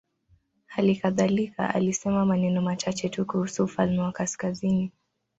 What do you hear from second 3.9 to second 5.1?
wa kaskazini.